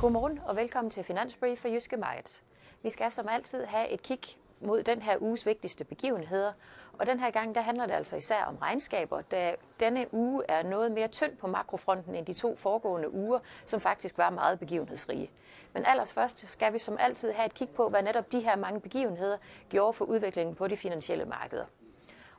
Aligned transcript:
Godmorgen 0.00 0.40
og 0.46 0.56
velkommen 0.56 0.90
til 0.90 1.04
Finansbrief 1.04 1.58
for 1.58 1.68
Jyske 1.68 1.96
Markets. 1.96 2.44
Vi 2.82 2.90
skal 2.90 3.10
som 3.10 3.28
altid 3.28 3.64
have 3.64 3.88
et 3.88 4.02
kig 4.02 4.18
mod 4.60 4.82
den 4.82 5.02
her 5.02 5.16
uges 5.20 5.46
vigtigste 5.46 5.84
begivenheder, 5.84 6.52
og 6.98 7.06
den 7.06 7.20
her 7.20 7.30
gang 7.30 7.54
der 7.54 7.60
handler 7.60 7.86
det 7.86 7.92
altså 7.92 8.16
især 8.16 8.44
om 8.44 8.56
regnskaber, 8.56 9.20
da 9.20 9.54
denne 9.80 10.06
uge 10.14 10.42
er 10.48 10.62
noget 10.62 10.92
mere 10.92 11.08
tynd 11.08 11.36
på 11.36 11.46
makrofronten 11.46 12.14
end 12.14 12.26
de 12.26 12.32
to 12.32 12.56
foregående 12.56 13.14
uger, 13.14 13.38
som 13.66 13.80
faktisk 13.80 14.18
var 14.18 14.30
meget 14.30 14.58
begivenhedsrige. 14.58 15.30
Men 15.72 15.84
først 16.06 16.48
skal 16.48 16.72
vi 16.72 16.78
som 16.78 16.96
altid 17.00 17.32
have 17.32 17.46
et 17.46 17.54
kig 17.54 17.68
på, 17.68 17.88
hvad 17.88 18.02
netop 18.02 18.32
de 18.32 18.40
her 18.40 18.56
mange 18.56 18.80
begivenheder 18.80 19.36
gjorde 19.68 19.92
for 19.92 20.04
udviklingen 20.04 20.54
på 20.54 20.68
de 20.68 20.76
finansielle 20.76 21.24
markeder. 21.24 21.64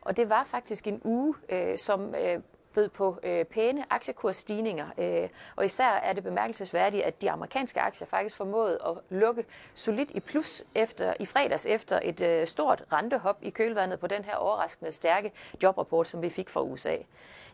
Og 0.01 0.17
det 0.17 0.29
var 0.29 0.43
faktisk 0.43 0.87
en 0.87 1.01
uge, 1.03 1.35
øh, 1.49 1.77
som 1.77 2.15
øh, 2.15 2.39
bød 2.73 2.89
på 2.89 3.19
øh, 3.23 3.45
pæne 3.45 3.85
aktiekursstigninger, 3.89 4.87
øh, 4.97 5.29
og 5.55 5.65
især 5.65 5.89
er 5.89 6.13
det 6.13 6.23
bemærkelsesværdigt, 6.23 7.03
at 7.03 7.21
de 7.21 7.31
amerikanske 7.31 7.81
aktier 7.81 8.07
faktisk 8.07 8.35
formåede 8.35 8.79
at 8.87 8.93
lukke 9.09 9.45
solidt 9.73 10.11
i 10.11 10.19
plus 10.19 10.63
efter, 10.75 11.13
i 11.19 11.25
fredags 11.25 11.65
efter 11.65 11.99
et 12.03 12.21
øh, 12.21 12.47
stort 12.47 12.83
rentehop 12.93 13.37
i 13.41 13.49
kølvandet 13.49 13.99
på 13.99 14.07
den 14.07 14.23
her 14.23 14.35
overraskende 14.35 14.91
stærke 14.91 15.31
jobrapport, 15.63 16.07
som 16.07 16.21
vi 16.21 16.29
fik 16.29 16.49
fra 16.49 16.61
USA. 16.61 16.95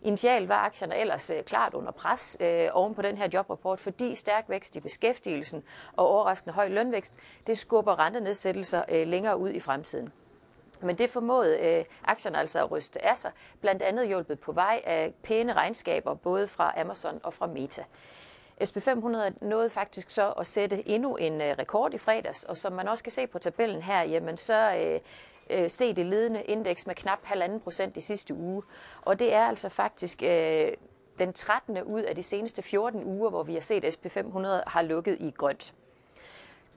Initialt 0.02 0.49
var 0.49 0.55
aktierne 0.55 0.98
ellers 0.98 1.30
øh, 1.30 1.44
klart 1.44 1.73
under 1.73 1.91
pres 1.91 2.38
øh, 2.39 2.67
oven 2.73 2.95
på 2.95 3.02
den 3.02 3.17
her 3.17 3.30
jobrapport, 3.34 3.80
fordi 3.80 4.16
stærk 4.16 4.45
vækst 4.47 4.75
i 4.75 4.80
beskæftigelsen 4.80 5.63
og 5.95 6.08
overraskende 6.08 6.53
høj 6.53 6.67
lønvækst, 6.67 7.13
det 7.47 7.58
skubber 7.58 8.00
rentenedsættelser 8.00 8.84
øh, 8.89 9.08
længere 9.08 9.38
ud 9.38 9.50
i 9.50 9.59
fremtiden. 9.59 10.13
Men 10.81 10.97
det 10.97 11.09
formåede 11.09 11.59
øh, 11.59 11.85
aktierne 12.03 12.38
altså 12.38 12.59
at 12.59 12.71
ryste 12.71 13.05
af 13.05 13.17
sig, 13.17 13.31
blandt 13.61 13.81
andet 13.81 14.07
hjulpet 14.07 14.39
på 14.39 14.52
vej 14.52 14.81
af 14.85 15.13
pæne 15.23 15.53
regnskaber, 15.53 16.13
både 16.13 16.47
fra 16.47 16.73
Amazon 16.81 17.20
og 17.23 17.33
fra 17.33 17.47
Meta. 17.47 17.83
SP500 18.63 19.45
nåede 19.45 19.69
faktisk 19.69 20.09
så 20.09 20.31
at 20.31 20.47
sætte 20.47 20.89
endnu 20.89 21.16
en 21.16 21.41
øh, 21.41 21.55
rekord 21.59 21.94
i 21.94 21.97
fredags, 21.97 22.44
og 22.44 22.58
som 22.58 22.73
man 22.73 22.88
også 22.88 23.03
kan 23.03 23.11
se 23.11 23.27
på 23.27 23.39
tabellen 23.39 23.81
her, 23.81 24.02
jamen 24.02 24.38
så 24.38 24.75
øh, 24.77 25.00
øh 25.50 25.69
steg 25.69 25.95
det 25.95 26.05
ledende 26.05 26.41
indeks 26.41 26.88
med 26.88 26.95
knap 26.95 27.19
1,5 27.25 27.57
procent 27.59 27.97
i 27.97 28.02
sidste 28.02 28.33
uge. 28.33 28.63
Og 29.02 29.19
det 29.19 29.33
er 29.33 29.45
altså 29.45 29.69
faktisk 29.69 30.23
øh, 30.23 30.72
den 31.19 31.33
13. 31.33 31.83
ud 31.83 32.02
af 32.02 32.16
de 32.16 32.23
seneste 32.23 32.61
14 32.61 33.03
uger, 33.03 33.30
hvor 33.30 33.44
vi 33.44 33.53
har 33.53 33.61
set 33.61 33.85
SP500 33.85 34.47
har 34.67 34.81
lukket 34.81 35.17
i 35.19 35.31
grønt. 35.38 35.73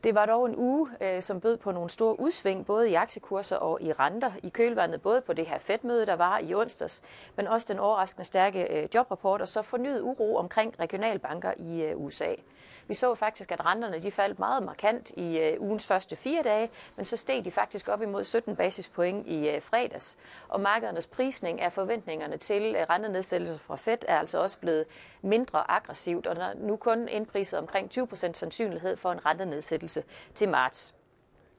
Det 0.05 0.15
var 0.15 0.27
dog 0.27 0.47
en 0.47 0.57
uge, 0.57 0.89
øh, 1.01 1.23
som 1.23 1.41
bød 1.41 1.57
på 1.57 1.73
nogle 1.73 1.91
store 1.91 2.21
udsving, 2.21 2.67
både 2.67 2.91
i 2.91 2.95
aktiekurser 2.95 3.57
og 3.57 3.83
i 3.83 3.93
renter, 3.93 4.33
i 4.43 4.49
kølvandet 4.49 5.03
både 5.03 5.21
på 5.21 5.33
det 5.33 5.47
her 5.47 5.59
Fed-møde, 5.59 6.07
der 6.07 6.17
var 6.17 6.39
i 6.39 6.55
onsdags, 6.55 7.03
men 7.37 7.47
også 7.47 7.67
den 7.71 7.79
overraskende 7.79 8.25
stærke 8.25 8.83
øh, 8.83 8.89
jobrapport, 8.95 9.41
og 9.41 9.49
så 9.49 9.63
fornyet 9.63 10.01
uro 10.03 10.37
omkring 10.37 10.75
regionalbanker 10.81 11.53
i 11.57 11.83
øh, 11.83 12.05
USA. 12.05 12.35
Vi 12.89 12.95
så 12.95 13.15
faktisk, 13.15 13.53
at 13.53 13.65
renterne 13.65 14.03
de 14.03 14.11
faldt 14.11 14.39
meget 14.39 14.63
markant 14.63 15.11
i 15.11 15.39
øh, 15.39 15.61
ugens 15.61 15.87
første 15.87 16.17
fire 16.17 16.43
dage, 16.43 16.71
men 16.97 17.07
så 17.07 17.17
steg 17.17 17.45
de 17.45 17.51
faktisk 17.51 17.89
op 17.89 18.03
imod 18.03 18.25
17 18.25 18.57
basispoint 18.57 19.27
i 19.27 19.49
øh, 19.49 19.63
fredags. 19.63 20.19
Og 20.49 20.61
markedernes 20.61 21.07
prisning 21.07 21.61
af 21.61 21.73
forventningerne 21.73 22.37
til 22.37 22.75
øh, 22.75 22.87
rentenedsættelse 22.91 23.59
fra 23.59 23.77
Fed 23.77 23.99
er 24.09 24.19
altså 24.19 24.39
også 24.43 24.59
blevet 24.59 24.87
mindre 25.23 25.71
aggressivt, 25.71 26.27
og 26.27 26.37
der 26.37 26.45
er 26.45 26.55
nu 26.55 26.77
kun 26.77 27.09
indpriset 27.09 27.59
omkring 27.59 27.91
20% 27.99 28.33
sandsynlighed 28.33 28.97
for 28.97 29.13
en 29.13 29.27
rentenedsættelse 29.27 30.05
til 30.35 30.49
marts. 30.49 30.95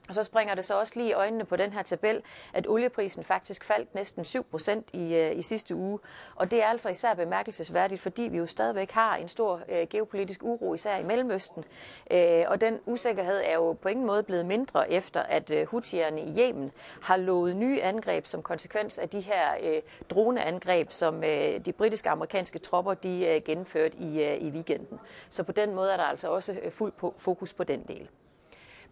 Og 0.10 0.16
så 0.16 0.24
springer 0.24 0.56
det 0.56 0.66
så 0.66 0.80
også 0.80 0.94
lige 0.96 1.10
i 1.10 1.14
øjnene 1.14 1.46
på 1.46 1.56
den 1.56 1.74
her 1.74 1.82
tabel, 1.82 2.22
at 2.54 2.68
olieprisen 2.68 3.24
faktisk 3.24 3.64
faldt 3.64 3.96
næsten 3.96 4.24
7% 4.26 4.82
i, 4.94 5.16
øh, 5.16 5.38
i 5.38 5.42
sidste 5.42 5.76
uge. 5.76 6.00
Og 6.36 6.52
det 6.52 6.64
er 6.64 6.68
altså 6.68 6.90
især 6.90 7.14
bemærkelsesværdigt, 7.14 8.02
fordi 8.02 8.24
vi 8.24 8.38
jo 8.38 8.46
stadigvæk 8.46 8.92
har 8.92 9.16
en 9.16 9.28
stor 9.28 9.62
øh, 9.70 9.88
geopolitisk 9.90 10.44
uro, 10.44 10.74
især 10.74 10.98
i 10.98 11.04
Mellemøsten. 11.04 11.64
Øh, 12.12 12.44
og 12.48 12.62
den 12.62 12.80
usikkerhed 12.86 13.42
er 13.46 13.54
jo 13.54 13.74
på 13.74 13.90
ingen 13.90 14.06
måde 14.06 14.24
blevet 14.24 14.46
mindre 14.46 14.92
efter, 14.92 15.22
at 15.22 15.52
øh, 15.52 15.68
Houthierne 15.68 16.22
i 16.22 16.40
Yemen 16.40 16.72
har 17.02 17.18
lovet 17.18 17.56
nye 17.56 17.82
angreb 17.82 18.26
som 18.26 18.42
konsekvens 18.42 18.98
af 18.98 19.10
de 19.10 19.20
her 19.20 19.44
øh, 19.64 19.82
droneangreb, 20.10 20.92
som 20.92 21.24
øh, 21.24 21.66
de 21.66 21.74
britiske 21.74 22.10
og 22.10 22.12
amerikanske 22.12 22.60
tropper 22.60 22.94
de 22.94 23.28
øh, 23.28 23.42
gennemførte 23.46 23.98
i, 23.98 24.24
øh, 24.24 24.38
i 24.42 24.50
weekenden. 24.50 25.00
Så 25.30 25.44
på 25.44 25.52
den 25.52 25.76
måde 25.76 25.92
er 25.94 25.98
der 25.98 26.04
altså 26.04 26.30
også 26.32 26.54
øh, 26.64 26.72
fuld 26.72 26.92
på, 26.92 27.14
fokus 27.18 27.54
på 27.54 27.64
den 27.64 27.84
del. 27.84 28.10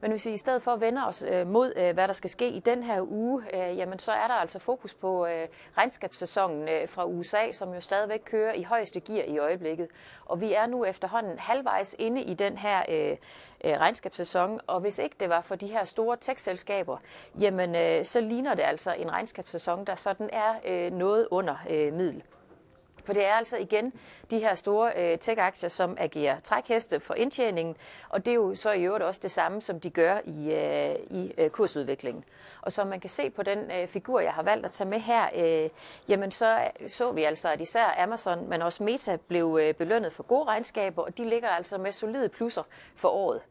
Men 0.01 0.11
hvis 0.11 0.25
vi 0.25 0.31
i 0.31 0.37
stedet 0.37 0.61
for 0.61 0.71
at 0.71 0.81
vende 0.81 1.07
os 1.07 1.23
øh, 1.27 1.47
mod, 1.47 1.73
øh, 1.75 1.93
hvad 1.93 2.07
der 2.07 2.13
skal 2.13 2.29
ske 2.29 2.49
i 2.49 2.59
den 2.59 2.83
her 2.83 3.01
uge, 3.01 3.43
øh, 3.53 3.77
jamen 3.77 3.99
så 3.99 4.11
er 4.11 4.27
der 4.27 4.33
altså 4.33 4.59
fokus 4.59 4.93
på 4.93 5.25
øh, 5.25 5.47
regnskabssæsonen 5.77 6.69
øh, 6.69 6.89
fra 6.89 7.05
USA, 7.05 7.51
som 7.51 7.73
jo 7.73 7.81
stadigvæk 7.81 8.21
kører 8.25 8.53
i 8.53 8.63
højeste 8.63 8.99
gear 8.99 9.23
i 9.23 9.37
øjeblikket. 9.37 9.87
Og 10.25 10.41
vi 10.41 10.53
er 10.53 10.65
nu 10.65 10.85
efterhånden 10.85 11.39
halvvejs 11.39 11.95
inde 11.99 12.21
i 12.21 12.33
den 12.33 12.57
her 12.57 12.83
øh, 12.89 13.17
øh, 13.65 13.79
regnskabssæson, 13.79 14.59
og 14.67 14.79
hvis 14.79 14.99
ikke 14.99 15.15
det 15.19 15.29
var 15.29 15.41
for 15.41 15.55
de 15.55 15.67
her 15.67 15.83
store 15.83 16.17
tech-selskaber, 16.17 16.97
jamen 17.39 17.75
øh, 17.75 18.05
så 18.05 18.21
ligner 18.21 18.53
det 18.53 18.63
altså 18.63 18.93
en 18.93 19.11
regnskabssæson, 19.11 19.85
der 19.85 19.95
sådan 19.95 20.29
er 20.33 20.53
øh, 20.65 20.91
noget 20.91 21.27
under 21.31 21.55
øh, 21.69 21.93
middel. 21.93 22.23
For 23.07 23.13
det 23.13 23.25
er 23.25 23.33
altså 23.33 23.57
igen 23.57 23.93
de 24.31 24.39
her 24.39 24.55
store 24.55 24.91
øh, 24.95 25.17
tech-aktier, 25.17 25.69
som 25.69 25.97
agerer 25.99 26.39
trækheste 26.39 26.99
for 26.99 27.13
indtjeningen, 27.13 27.75
og 28.09 28.25
det 28.25 28.31
er 28.31 28.35
jo 28.35 28.55
så 28.55 28.71
i 28.71 28.83
øvrigt 28.83 29.03
også 29.03 29.19
det 29.23 29.31
samme, 29.31 29.61
som 29.61 29.79
de 29.79 29.89
gør 29.89 30.19
i, 30.25 30.51
øh, 30.51 30.95
i 31.09 31.33
øh, 31.37 31.49
kursudviklingen. 31.49 32.23
Og 32.61 32.71
som 32.71 32.87
man 32.87 32.99
kan 32.99 33.09
se 33.09 33.29
på 33.29 33.43
den 33.43 33.71
øh, 33.71 33.87
figur, 33.87 34.19
jeg 34.19 34.31
har 34.31 34.43
valgt 34.43 34.65
at 34.65 34.71
tage 34.71 34.89
med 34.89 34.99
her, 34.99 35.29
øh, 35.35 35.69
jamen 36.09 36.31
så 36.31 36.59
øh, 36.79 36.89
så 36.89 37.11
vi 37.11 37.23
altså, 37.23 37.49
at 37.49 37.61
især 37.61 37.95
Amazon, 37.97 38.49
men 38.49 38.61
også 38.61 38.83
Meta 38.83 39.17
blev 39.27 39.59
øh, 39.61 39.73
belønnet 39.73 40.13
for 40.13 40.23
gode 40.23 40.43
regnskaber, 40.43 41.03
og 41.03 41.17
de 41.17 41.29
ligger 41.29 41.49
altså 41.49 41.77
med 41.77 41.91
solide 41.91 42.29
plusser 42.29 42.63
for 42.95 43.09
året. 43.09 43.41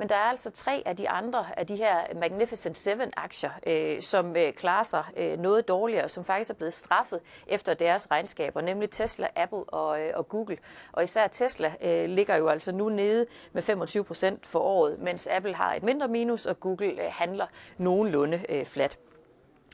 Men 0.00 0.08
der 0.08 0.14
er 0.14 0.30
altså 0.30 0.50
tre 0.50 0.82
af 0.86 0.96
de 0.96 1.08
andre 1.08 1.46
af 1.56 1.66
de 1.66 1.76
her 1.76 1.96
Magnificent 2.20 2.78
Seven 2.78 3.12
aktier, 3.16 3.50
øh, 3.66 4.02
som 4.02 4.36
øh, 4.36 4.52
klarer 4.52 4.82
sig 4.82 5.04
øh, 5.16 5.38
noget 5.38 5.68
dårligere, 5.68 6.08
som 6.08 6.24
faktisk 6.24 6.50
er 6.50 6.54
blevet 6.54 6.72
straffet 6.72 7.20
efter 7.46 7.74
deres 7.74 8.10
regnskaber, 8.10 8.60
nemlig 8.60 8.90
Tesla, 8.90 9.28
Apple 9.36 9.58
og, 9.58 10.00
øh, 10.00 10.12
og 10.14 10.28
Google. 10.28 10.58
Og 10.92 11.02
især 11.02 11.26
Tesla 11.26 11.74
øh, 11.82 12.08
ligger 12.08 12.36
jo 12.36 12.48
altså 12.48 12.72
nu 12.72 12.88
nede 12.88 13.26
med 13.52 13.62
25 13.62 14.04
procent 14.04 14.46
for 14.46 14.58
året, 14.58 14.98
mens 14.98 15.26
Apple 15.26 15.54
har 15.54 15.74
et 15.74 15.82
mindre 15.82 16.08
minus, 16.08 16.46
og 16.46 16.60
Google 16.60 16.90
øh, 16.90 17.10
handler 17.10 17.46
nogenlunde 17.78 18.40
øh, 18.48 18.64
flat. 18.64 18.98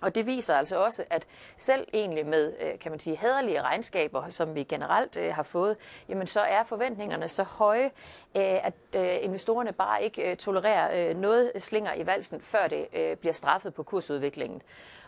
Og 0.03 0.15
det 0.15 0.27
viser 0.27 0.55
altså 0.55 0.77
også, 0.77 1.05
at 1.11 1.27
selv 1.57 1.89
egentlig 1.93 2.27
med, 2.27 2.53
øh, 2.61 2.79
kan 2.79 2.93
man 2.93 2.99
sige, 2.99 3.17
hederlige 3.17 3.63
regnskaber, 3.63 4.29
som 4.29 4.55
vi 4.55 4.63
generelt 4.63 5.17
øh, 5.17 5.35
har 5.35 5.43
fået, 5.43 5.77
jamen 6.09 6.27
så 6.27 6.41
er 6.41 6.65
forventningerne 6.65 7.29
så 7.29 7.43
høje, 7.43 7.91
øh, 8.37 8.67
at 8.67 8.75
investorerne 9.23 9.73
bare 9.73 10.03
ikke 10.03 10.35
tolererer 10.35 11.15
noget 11.15 11.53
slinger 11.59 11.95
i 11.95 12.07
valsen, 12.07 12.41
før 12.41 12.69
det 12.69 12.89
bliver 13.19 13.33
straffet 13.33 13.75
på 13.75 13.83
kursudviklingen. 13.83 14.63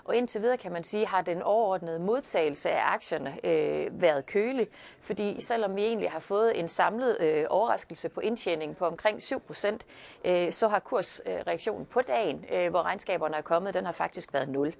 Og 0.08 0.16
indtil 0.16 0.42
videre 0.42 0.56
kan 0.56 0.72
man 0.72 0.84
sige, 0.84 1.06
har 1.06 1.22
den 1.22 1.42
overordnede 1.42 1.98
modtagelse 1.98 2.70
af 2.70 2.92
aktierne 2.92 3.46
øh, 3.46 4.02
været 4.02 4.26
kølig, 4.26 4.68
fordi 5.00 5.40
selvom 5.40 5.76
vi 5.76 5.84
egentlig 5.84 6.10
har 6.10 6.20
fået 6.20 6.60
en 6.60 6.68
samlet 6.68 7.16
øh, 7.20 7.44
overraskelse 7.50 8.08
på 8.08 8.20
indtjeningen 8.20 8.74
på 8.74 8.86
omkring 8.86 9.18
7%, 9.18 9.78
øh, 10.24 10.52
så 10.52 10.68
har 10.68 10.78
kursreaktionen 10.78 11.86
på 11.86 12.00
dagen, 12.00 12.44
øh, 12.52 12.70
hvor 12.70 12.82
regnskaberne 12.82 13.36
er 13.36 13.42
kommet, 13.42 13.74
den 13.74 13.84
har 13.84 13.92
faktisk 13.92 14.32
været 14.32 14.48
0. 14.48 14.74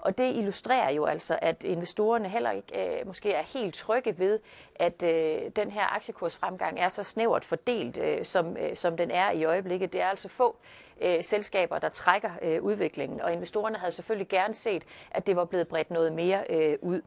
Og 0.00 0.18
det 0.18 0.36
illustrerer 0.36 0.90
jo 0.90 1.04
altså, 1.04 1.38
at 1.42 1.64
investorerne 1.64 2.28
heller 2.28 2.50
ikke 2.50 3.00
øh, 3.00 3.06
måske 3.06 3.32
er 3.32 3.42
helt 3.42 3.74
trygge 3.74 4.18
ved, 4.18 4.38
at 4.74 5.02
øh, 5.02 5.40
den 5.56 5.70
her 5.70 5.94
aktiekursfremgang 5.94 6.80
er 6.80 6.88
så 6.88 7.02
snævert 7.02 7.44
fordelt, 7.44 7.98
øh, 7.98 8.24
som, 8.24 8.56
øh, 8.56 8.76
som 8.76 8.96
den 8.96 9.10
er 9.10 9.30
i 9.30 9.44
øjeblikket. 9.44 9.92
Det 9.92 10.00
er 10.00 10.06
altså 10.06 10.28
få 10.28 10.56
øh, 11.00 11.24
selskaber, 11.24 11.78
der 11.78 11.88
trækker 11.88 12.30
øh, 12.42 12.62
udviklingen, 12.62 13.20
og 13.20 13.32
investorerne 13.32 13.76
havde 13.76 13.92
selvfølgelig 13.92 14.28
gerne 14.28 14.54
set, 14.54 14.69
at 15.10 15.26
det 15.26 15.36
var 15.36 15.44
blevet 15.44 15.68
bredt 15.68 15.90
noget 15.90 16.12
mere 16.12 16.44
øh, 16.50 16.76
ud 16.82 17.00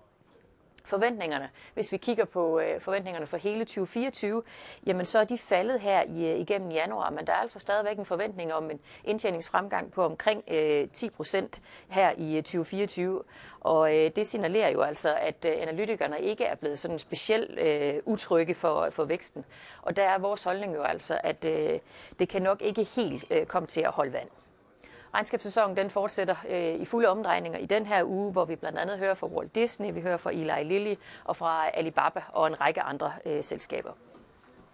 forventningerne, 0.85 1.49
hvis 1.73 1.91
vi 1.91 1.97
kigger 1.97 2.25
på 2.25 2.59
øh, 2.59 2.81
forventningerne 2.81 3.27
for 3.27 3.37
hele 3.37 3.65
2024, 3.65 4.43
jamen 4.85 5.05
så 5.05 5.19
er 5.19 5.23
de 5.23 5.37
faldet 5.37 5.79
her 5.79 6.03
i, 6.07 6.31
øh, 6.31 6.39
igennem 6.39 6.71
januar, 6.71 7.09
men 7.09 7.27
der 7.27 7.33
er 7.33 7.37
altså 7.37 7.59
stadigvæk 7.59 7.97
en 7.97 8.05
forventning 8.05 8.53
om 8.53 8.71
en 8.71 8.79
indtjeningsfremgang 9.03 9.91
på 9.91 10.03
omkring 10.03 10.43
øh, 10.47 10.87
10 10.93 11.09
procent 11.09 11.61
her 11.89 12.11
i 12.17 12.37
øh, 12.37 12.43
2024, 12.43 13.23
og 13.59 13.97
øh, 13.97 14.11
det 14.15 14.27
signalerer 14.27 14.69
jo 14.69 14.81
altså, 14.81 15.15
at 15.15 15.45
øh, 15.45 15.53
analytikerne 15.57 16.21
ikke 16.21 16.43
er 16.43 16.55
blevet 16.55 16.79
sådan 16.79 16.99
specielt 16.99 17.59
øh, 17.59 18.01
utrygge 18.05 18.55
for, 18.55 18.87
for 18.91 19.03
væksten. 19.03 19.45
Og 19.81 19.95
der 19.95 20.03
er 20.03 20.17
vores 20.17 20.43
holdning 20.43 20.75
jo 20.75 20.83
altså, 20.83 21.19
at 21.23 21.45
øh, 21.45 21.79
det 22.19 22.29
kan 22.29 22.41
nok 22.41 22.61
ikke 22.61 22.83
helt 22.83 23.25
øh, 23.31 23.45
komme 23.45 23.67
til 23.67 23.81
at 23.81 23.91
holde 23.91 24.13
vand. 24.13 24.29
Regnskabssæsonen 25.13 25.77
den 25.77 25.89
fortsætter 25.89 26.35
øh, 26.49 26.81
i 26.81 26.85
fulde 26.85 27.07
omdrejninger 27.07 27.59
i 27.59 27.65
den 27.65 27.85
her 27.85 28.03
uge, 28.03 28.31
hvor 28.31 28.45
vi 28.45 28.55
blandt 28.55 28.79
andet 28.79 28.97
hører 28.97 29.13
fra 29.13 29.27
Walt 29.27 29.55
Disney, 29.55 29.93
vi 29.93 30.01
hører 30.01 30.17
fra 30.17 30.31
Eli 30.31 30.63
Lilly 30.63 30.95
og 31.23 31.35
fra 31.35 31.69
Alibaba 31.73 32.21
og 32.29 32.47
en 32.47 32.61
række 32.61 32.81
andre 32.81 33.13
øh, 33.25 33.43
selskaber. 33.43 33.91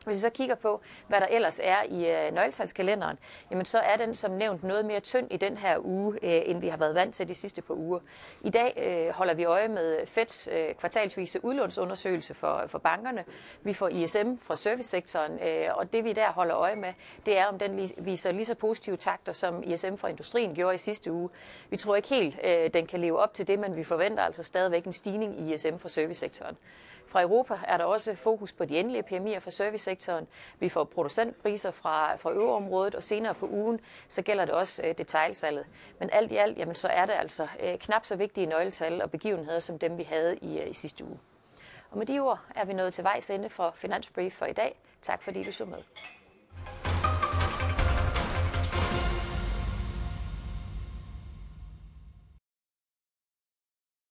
Hvis 0.09 0.17
vi 0.17 0.21
så 0.21 0.29
kigger 0.29 0.55
på, 0.55 0.81
hvad 1.07 1.21
der 1.21 1.27
ellers 1.27 1.59
er 1.63 1.83
i 1.83 2.11
øh, 2.11 2.33
nøgletalskalenderen, 2.33 3.17
jamen 3.51 3.65
så 3.65 3.79
er 3.79 3.97
den 3.97 4.15
som 4.15 4.31
nævnt 4.31 4.63
noget 4.63 4.85
mere 4.85 4.99
tynd 4.99 5.27
i 5.31 5.37
den 5.37 5.57
her 5.57 5.77
uge, 5.85 6.13
øh, 6.13 6.41
end 6.49 6.61
vi 6.61 6.67
har 6.67 6.77
været 6.77 6.95
vant 6.95 7.15
til 7.15 7.29
de 7.29 7.35
sidste 7.35 7.61
par 7.61 7.73
uger. 7.73 7.99
I 8.41 8.49
dag 8.49 8.73
øh, 8.77 9.13
holder 9.13 9.33
vi 9.33 9.43
øje 9.43 9.67
med 9.67 10.07
Feds 10.07 10.49
øh, 10.51 10.75
kvartalsvise 10.75 11.45
udlånsundersøgelse 11.45 12.33
for, 12.33 12.63
for 12.67 12.77
bankerne. 12.77 13.25
Vi 13.63 13.73
får 13.73 13.87
ISM 13.87 14.35
fra 14.41 14.55
servicesektoren, 14.55 15.39
øh, 15.43 15.67
og 15.73 15.93
det 15.93 16.03
vi 16.03 16.13
der 16.13 16.31
holder 16.31 16.57
øje 16.57 16.75
med, 16.75 16.93
det 17.25 17.37
er, 17.37 17.45
om 17.45 17.59
den 17.59 17.89
viser 17.97 18.31
lige 18.31 18.45
så 18.45 18.55
positive 18.55 18.97
takter, 18.97 19.33
som 19.33 19.63
ISM 19.63 19.95
fra 19.95 20.07
industrien 20.07 20.55
gjorde 20.55 20.75
i 20.75 20.77
sidste 20.77 21.11
uge. 21.11 21.29
Vi 21.69 21.77
tror 21.77 21.95
ikke 21.95 22.09
helt, 22.09 22.39
øh, 22.43 22.73
den 22.73 22.87
kan 22.87 22.99
leve 22.99 23.19
op 23.19 23.33
til 23.33 23.47
det, 23.47 23.59
men 23.59 23.75
vi 23.75 23.83
forventer 23.83 24.23
altså 24.23 24.43
stadigvæk 24.43 24.85
en 24.85 24.93
stigning 24.93 25.39
i 25.39 25.53
ISM 25.53 25.77
fra 25.77 25.89
servicesektoren. 25.89 26.57
Fra 27.09 27.21
Europa 27.21 27.59
er 27.63 27.77
der 27.77 27.83
også 27.83 28.15
fokus 28.15 28.51
på 28.51 28.65
de 28.65 28.79
endelige 28.79 29.03
PMI'er 29.03 29.39
for 29.39 29.49
servicesektoren. 29.49 30.27
Vi 30.59 30.69
får 30.69 30.83
producentpriser 30.83 31.71
fra, 31.71 32.15
fra 32.15 32.31
øvreområdet, 32.31 32.95
og 32.95 33.03
senere 33.03 33.33
på 33.33 33.47
ugen, 33.47 33.79
så 34.07 34.21
gælder 34.21 34.45
det 34.45 34.53
også 34.53 34.83
øh, 34.85 34.97
detailsalget. 34.97 35.65
Men 35.99 36.09
alt 36.13 36.31
i 36.31 36.35
alt, 36.35 36.57
jamen, 36.57 36.75
så 36.75 36.87
er 36.87 37.05
det 37.05 37.13
altså 37.13 37.47
øh, 37.59 37.77
knap 37.77 38.05
så 38.05 38.15
vigtige 38.15 38.45
nøgletal 38.45 39.01
og 39.01 39.11
begivenheder, 39.11 39.59
som 39.59 39.79
dem 39.79 39.97
vi 39.97 40.03
havde 40.03 40.37
i, 40.37 40.59
øh, 40.59 40.69
i 40.69 40.73
sidste 40.73 41.05
uge. 41.05 41.19
Og 41.91 41.97
med 41.97 42.05
de 42.05 42.19
ord 42.19 42.39
er 42.55 42.65
vi 42.65 42.73
nået 42.73 42.93
til 42.93 43.03
vejs 43.03 43.29
ende 43.29 43.49
for 43.49 43.71
Finansbrief 43.75 44.33
for 44.33 44.45
i 44.45 44.53
dag. 44.53 44.79
Tak 45.01 45.23
fordi 45.23 45.43
du 45.43 45.51
så 45.51 45.65
med. 45.65 45.77